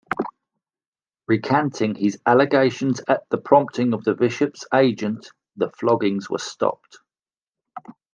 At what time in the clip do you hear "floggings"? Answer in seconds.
5.69-6.27